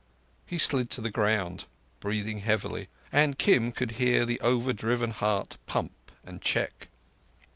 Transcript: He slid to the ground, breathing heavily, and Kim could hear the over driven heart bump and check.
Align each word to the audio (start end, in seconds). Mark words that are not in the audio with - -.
He 0.47 0.57
slid 0.57 0.89
to 0.89 1.01
the 1.01 1.11
ground, 1.11 1.65
breathing 1.99 2.39
heavily, 2.39 2.89
and 3.11 3.37
Kim 3.37 3.71
could 3.71 3.91
hear 4.01 4.25
the 4.25 4.39
over 4.39 4.73
driven 4.73 5.11
heart 5.11 5.59
bump 5.67 5.93
and 6.23 6.41
check. 6.41 6.87